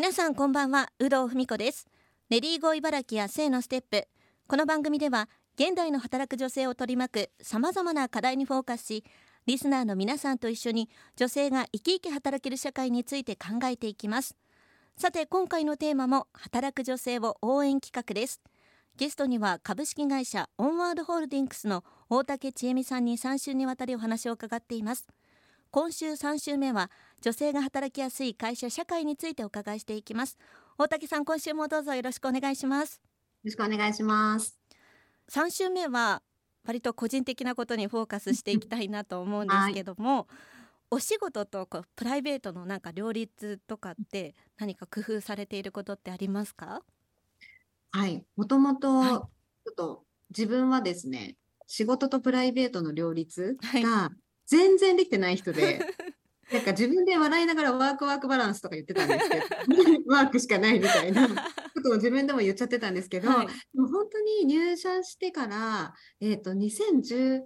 [0.00, 1.88] 皆さんこんばんは有働文子です。
[2.30, 4.06] レディーゴー茨城や性のステップ。
[4.46, 5.28] この番組では
[5.58, 9.04] 現代の働く女性を取り巻くさまざまな課題にフォーカスし
[9.46, 14.36] リスナーの皆さんと一緒に女性が生き生き働ける社会について考えていきます。
[14.96, 18.40] さて今回のテーマも働く女性を応援企画です。
[18.96, 25.08] ゲストには株式会社オンワードホールディングスの大竹千恵美さんに3週にわたりお話を伺っています。
[25.70, 26.90] 今週3週目は
[27.20, 30.38] 女性が働きやすい会社社会についてお伺いしていきます。
[30.78, 32.94] 大竹さん今週もどうぞよろしくお願いします。
[32.94, 33.00] よ
[33.44, 34.58] ろしくお願いします。
[35.30, 36.22] 3週目は
[36.64, 40.26] 割と個人的なことにフォーカスしていきたいなと思うんですけども、はい、
[40.92, 46.80] お仕事とこうプライベートのなんか両立とかって何か工夫されていることってありますか？
[47.90, 48.24] はい。
[48.36, 49.28] もともとちょ
[49.70, 54.10] っと自分はですね仕事とプライベートの両立が
[54.48, 55.78] 全然できてない人で、
[56.52, 59.44] なんか自分で笑いながらワークワークバランスとか言ってたんですけど、
[60.08, 61.34] ワークしかないみたいなこ
[61.84, 63.46] とを自分でも言っちゃってたんですけど、はい、
[63.76, 67.42] もう本当に入社してから、えっ、ー、と、2018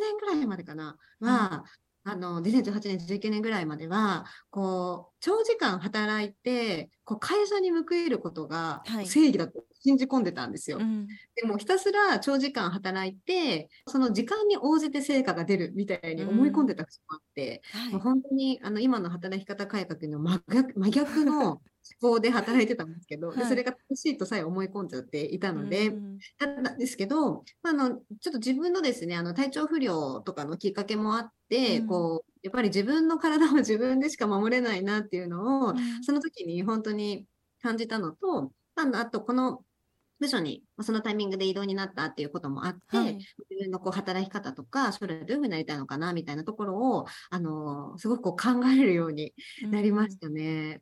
[0.00, 1.64] 年ぐらいまでかな、は、
[2.04, 10.78] あの、2018年、19年ぐらいまでは、こう、長時間働いて、こう、会社に報いることが正義だと信じ込んでたんですよ。
[10.78, 21.60] はいうん、でも、ひたすら長時間働いて、その時間に応じて成果が出るみたいに思い込んでた節もあって、うんはい、もう本当に、あの、今の働き方改革の真逆真逆の
[22.00, 26.18] 思考で働いてたんですけど、はい、でそれが正しいとさえ思い込んじゃっていたので、うん、
[26.62, 37.26] なんですけど、まあ、あのちょっと自分のですねあの体調不良とかのきっかけもあって、うん、こうやっぱり自分の体は自分でしか守れないなっていうのを、うん、その時に本当に
[37.60, 39.62] 感じたのと、あとこの
[40.22, 43.26] 部署にそのタイミングで異動になったっていうこともあって、はい、自
[43.60, 49.34] 分のこう働き方とか将来どういうふうになりたいのかなみたいなところをあのすごくこう考えるように
[49.70, 50.80] なりましたね。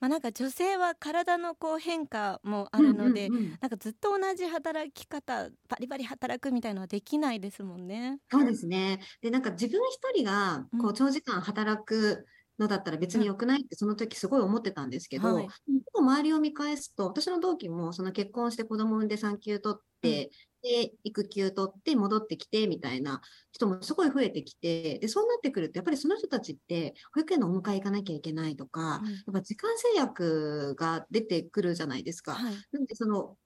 [0.00, 8.18] まあ、なんか女性は体のこう変化もあるので、うんうんうん、なんかずっと同じ働き方バリバリ働くみたいのはできないですもんね。
[8.30, 9.00] そうですね。
[9.20, 12.26] でなんか自分一人がこう長時間働く
[12.60, 15.48] のだったら別に良くないってその時すごい思ってたんですけど、はい、
[15.94, 20.30] 周りを見返すと私の同期もその結婚して子供産んで産休取って、
[20.62, 23.22] で、育休取って戻ってきてみたいな
[23.52, 32.34] 人もすごい増えてきて、で、そうなってくると、やっぱりその人たちって保育園のお迎え行かなきゃいけないとか、うん、やっぱ時間制約が出てくるじゃないですか。
[32.34, 33.36] はい、なんで、その、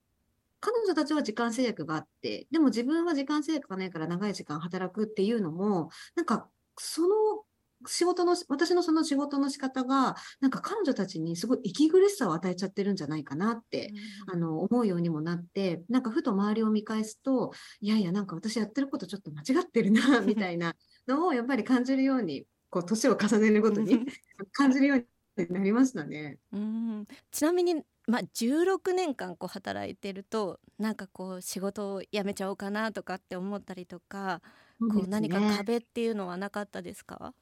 [0.60, 7.44] 彼女たちは時間制約があって、でも自分は時間制約がないから長い時間働くっていうのも、なんか、その
[7.86, 13.92] 仕事の、私のその仕事の仕方が、なんか彼女たちにすごい息苦しさを与えちゃってるんじゃないかなって、
[14.28, 20.74] うん、あの、思うようにもなって、なんかふと周りを見返すと、いやいや、なんか私やってることちょっと間違ってるな、 みたいな
[21.06, 24.04] のをやっぱり感じるように、こう、年を重ねるごとに
[24.52, 26.38] 感じるようになりましたね。
[26.52, 27.06] うん。
[27.30, 34.42] ちなみにまあ、16年間こう働いてるとなんかこう仕事を辞めちゃおうかなとかって思ったりとか、
[34.78, 37.34] こう何か壁っていうのはなかったですか？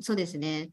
[0.00, 0.70] そうですね。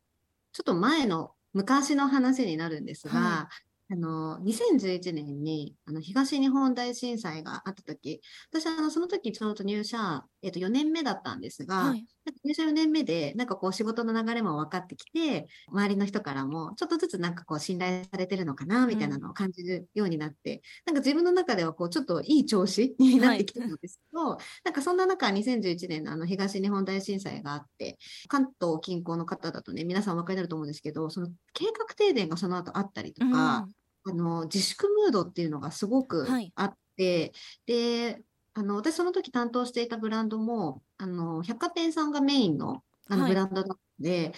[0.53, 3.49] ちょっと前の昔の話になるんですが、
[3.91, 12.05] あの、2011年に、あの、東日本大震災があった時、私は、あの、その時ちょうど入社、えっ、と、4年目だったんですが、はい、
[12.45, 27.97] 入社4年目で、なんかこう、仕事の流れも分かってきて、周りの人からも、ちょっとずつなんかこう、信頼されてるのかな、みたいなのを感じるようになって、うん、なんか自分の中では、こう、ちょっといい調子になってきたんですけど、はい、なんかそんな中、2011年のあの、東日本大震災があって、
[28.29, 37.31] 関東近郊の方だとね、皆さんお分かりになると思うんですけど、その計画停電がその後あったりとか、うんあの自粛ムードっていうのがすごくあって、はい、
[37.67, 38.21] で
[38.53, 44.33] あの私その時担当していたブランドもあの百貨店さんがメインのあのブランドだったので、はい、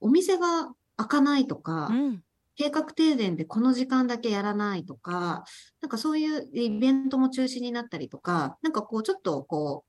[0.00, 2.22] お店が開かないとか、うん、
[2.56, 5.44] 計画停電でこの時間だけやらないとか、
[5.80, 9.87] なんかそういうイベントも中止になったりとか、なんかこうちょっとこう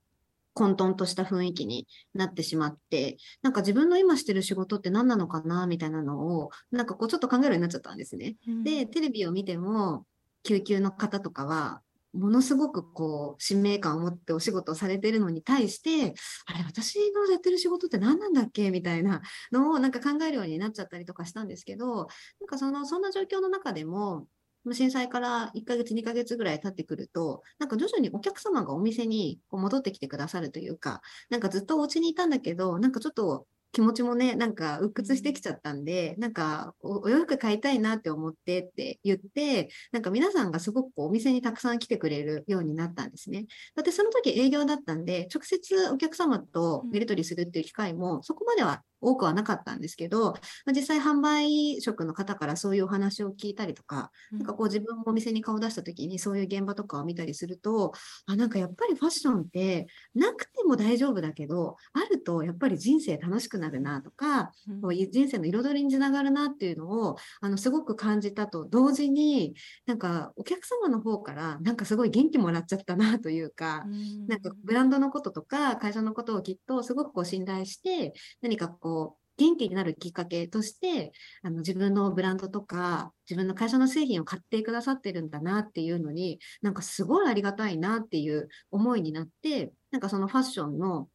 [0.59, 8.36] 混沌とした雰囲気になってしまって、なんか自分の今してる仕事って何なのかなみたいなのを、なんかこうちょっと考えるようになっちゃったんですね。
[8.46, 10.06] うん、で、テレビを見ても、
[10.44, 16.14] 救急の方とかは、ものすごくこう、使命感を持ってお仕事をされてるのに対して、
[16.46, 19.22] あれ、私のやってる仕事って何なんだっけみたいな
[19.53, 22.08] のをなんか考えるようになっちゃったりとかしたんですけど、
[22.41, 24.28] なんかその、そんな状況の中でも、
[24.74, 43.46] 震災から1ヶ月、2ヶ月ぐらい経ってくると、なんか徐々にお客様がお店にこう戻ってきてくださるというか、なんかずっとお家にいたんだけど、なんかちょっと気持ちもね、なんか鬱屈してきちゃったんで、なんかお洋服買いたいなって思ってって言って、なんか皆さんがすごくお店にたくさん来てくれるようになったんですね。
[43.76, 50.37] だってその時営業だったんで、直接お客様とやり取りするっていう機会もそこまでは多くはなかったんですけど、ま
[50.67, 57.93] あ、実際販売職の方からそういうお話を聞いたりとか、なんかこう自分もお店に顔出した時にそういう現場とかを見たりすると、
[58.25, 64.51] あ、なんかやっぱりファッションってなくても大丈夫だけど、あるとやっぱり人生楽しくなるなとか、
[64.81, 68.66] こう人生の彩りにつながるなっていうのを、あの、すごく感じたと。
[68.66, 69.55] 同時に、
[69.85, 73.85] なんかお客様の方からなんかすごい元気もらっちゃったなというか、
[74.28, 78.89] なんかブランドのこととか会社のことをきっとすごくこう信頼して、何かこう、
[79.38, 81.14] 元気になるきっかけとして、
[81.44, 91.08] あの自分のブランドとか、自分の会社の製品を買ってくださってるんだなっていうのに、なんかすごいありがたいなっていう思いになって、なんかそのファッションの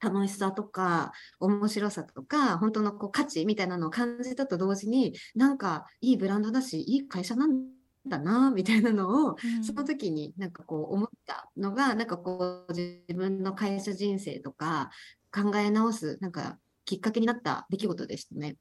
[0.00, 7.64] 楽しさとか面白さとか本当のこう価値みたいなのを感じたと同時になんかいいブランドだしいい会社なん
[8.06, 14.90] だなみたいなのを、うん、その時になんかこう思ったのがなんかこう自分の会社人生とか
[15.34, 18.56] 考え直すなんかきっかけになった出来事でしたね。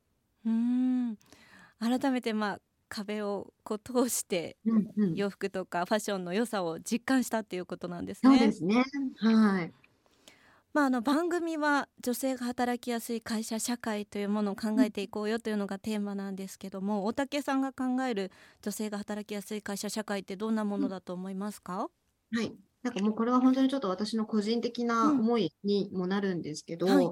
[0.46, 1.18] うん
[1.80, 4.58] 改めてまあ壁をこう通して
[5.16, 8.38] 洋服とかファッションの良さを実感したっていうことなんですね。
[8.38, 8.84] そうですね。
[9.18, 9.74] はい。
[10.74, 18.30] まあ、あの番組は女性が働きやすい会社社会というものを考えていこうよというのがテーマなんですけども、大竹さんが考える
[18.62, 21.88] 女性が働きやすい会社社会ってどんなものだと思いますか、
[22.34, 22.52] はい、
[22.84, 27.12] なんかもうこれは本当にちょっと私の個人的な思いにもなるんですけど、うんはい、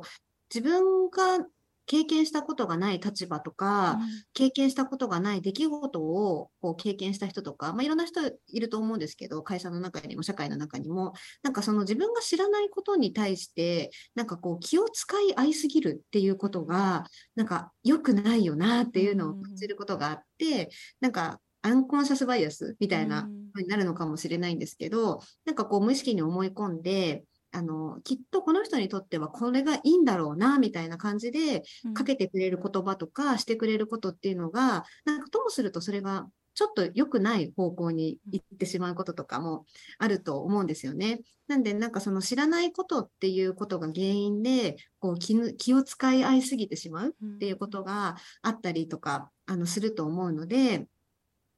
[0.53, 1.45] 自分が
[1.85, 17.05] 経験したことがない立場とか、うん、経験したことがない出来事をこう経験した人とか、まあ、いろんな人いると思うんですけど、会社の中にも社会の中にも、なんかその自分が知らないことに対して、なんかこう気を使い合いすぎるっていうことが、
[17.35, 20.69] なんか良くないよなっていうのを感じることがあって、うん、
[21.01, 27.23] なんかアンコンシャスバイアスみたいなふうになるのかもしれないんですけど、なんかこう無意識に思い込んで、
[27.53, 31.63] あの、きっとこの人にとってはこれがいいんだろうな、みたいな感じで、
[31.93, 39.65] かけてくれる言葉とかしてくれることっていうのが、なんかともするとそれがちょっと良くない方向に行ってしまうこととかも
[39.97, 41.21] あると思うんですよね。
[41.47, 50.87] なんで、なんかその知らないことっていうことが原因で、こう気気を使い合いすぎてしまうっていうことがあったりとか、あの、すると思うので、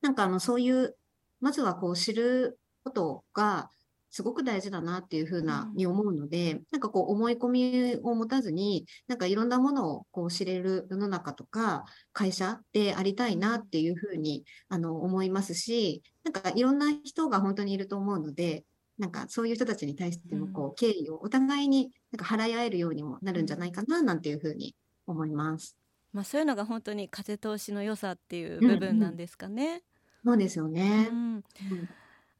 [0.01, 0.95] なんかあの、そういう、
[1.42, 3.69] まずはこう知ることが、
[4.16, 11.84] すごく大事だなっていうふうなに思うので、なんかこう思い込みを持たずに、なんかいろんなものをこう知れる世の中とか
[12.14, 18.64] 会社でありたいなっていうふうにあの思いますし、なんかいろんな人が本当にいると思うので、
[18.98, 24.78] なんかそういう人たちに対してもこう敬意をお互いになんか払い合えるようにもなるんじゃないかななんていうふうに
[25.08, 25.76] 思います。
[26.14, 29.66] まあそういうのが本当に風通しの良さっていう部分なんですかね。
[29.66, 29.82] うんうん、
[30.24, 31.10] そうですよね。
[31.12, 31.44] うん、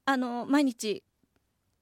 [0.06, 1.04] あの毎日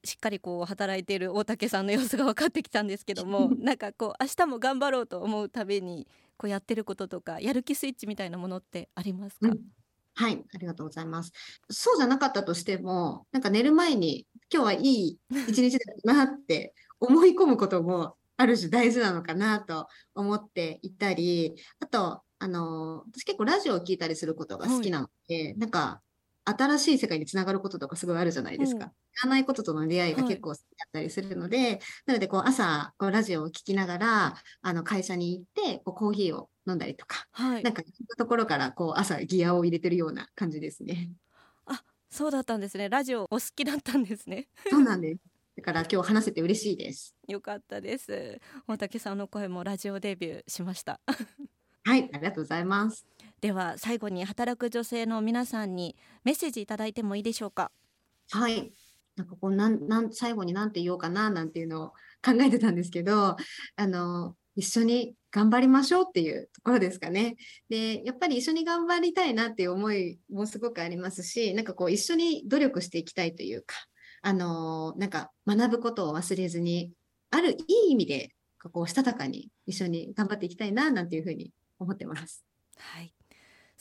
[0.04, 6.06] しっかりこう働いている大竹さんの様子が分かってきたんですけどもなんかこう明日も頑張ろうと思うたびに
[6.36, 9.58] こうやってることとかやる気スイッチみたいなものってありますか、うん、
[10.14, 11.32] はいありがとうございます。
[11.70, 15.18] そうじゃなかったとしてもなんか寝る前に今日はいい
[15.48, 26.02] 一日だなって思い込むこともある種大事なのかなと思っていたりあとあの私結構ラジオを聞いたりすることが好きなので、はい、なんか
[26.44, 28.92] 新しい世界につながることとかすごいあるじゃないですか。
[29.16, 41.10] 知らないこととの出会いが結構好きだったりするので、はい、なのでこう朝こうラジオを聞きながらあの会社に行ってこうコーヒーを飲んだりとか、はい、なんかそういうところからこう朝ギアを入れてるような感じですね。
[41.66, 42.88] あそうだったんですね。
[42.88, 44.48] ラジオお好きだったんですね。
[44.70, 45.20] そうなんです。
[45.56, 47.14] だから今日話せて嬉しいです。
[47.28, 48.40] よかったです。
[48.66, 51.00] 大竹さんの声もラジオデビューしました。
[51.84, 53.06] はい、ありがとうございます。
[53.44, 57.70] では最後に働く女性の皆さんにメッセージいただいてもいいでしょうか？
[58.30, 58.72] はい。
[59.16, 61.88] なんかこうなんなん最後に何て言おうかななんていうのを
[62.24, 63.36] 考えてたんですけど、
[63.76, 67.36] あの一緒に頑張りましょうっていうところですかね。
[67.68, 73.74] で、やっぱり一緒に頑張りたいなっていう思いもすごくありますし、なんかこう一緒に努力していきたいというか、
[74.22, 76.92] あのなんか学ぶことを忘れずに、
[77.30, 77.56] あるい
[77.88, 78.30] い意味で
[78.72, 82.42] こうしたたかに一緒に頑張っていきたいななんていうふうに思ってます。
[82.78, 83.12] はい。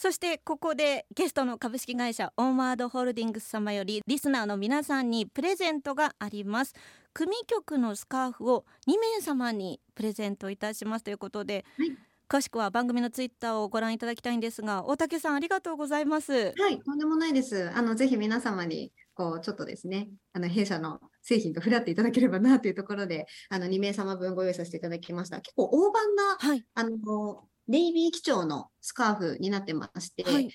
[0.03, 6.73] そしてここでゲストの株式会社オンワードホールディングス様よりリスナーの皆さんにプレゼントがあります。
[7.13, 16.33] 組曲のスカーフを2名様にプレゼントいたしますということで、はい、詳しくは番組のツイッターをご覧いただきたいんですが大竹さんありがとうございます。
[16.33, 17.71] はいとんでもないです。
[17.73, 25.39] あのぜひ皆様にこうちょっとですねあの弊社の製品と触れ合っていただければなというところであの2名様分ご用意させていただきました。
[25.39, 30.49] 結構大判な、はい、あのネイビー基調のスカーフになってまして、はい、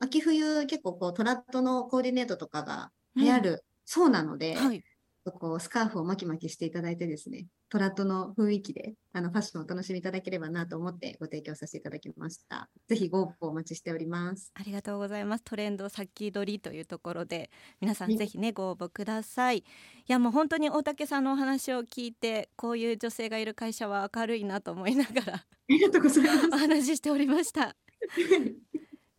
[0.00, 4.82] 秋冬結構こうトラッドのコーディネートとかが流行る、うん、そうなので、はい、
[5.24, 12.68] こうスカーフを巻き巻きしていただいてですね、トラッドの雰囲気であのファッションをお楽しみいただければなと思ってご提供させていただきました。
[12.88, 14.50] ぜひご応募お待ちしております。
[14.54, 17.50] ありがとうございますトレンド先取りというところで
[17.80, 19.64] 皆さんはいぜひねご応募くださいい
[20.06, 26.58] やもう本当に大竹さんのお話を聞いてこういう女性がいる会社は明るいなと思いながらありがとうございますお。
[26.58, 27.76] 話ししておりました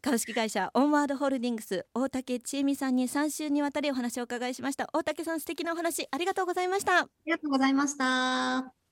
[0.01, 8.74] 株式会社オンワードホールディングス大竹千恵美さんに3週にわたりお話をお伺いしました大竹さん素敵なお話ありがとうございましたありがとうございました。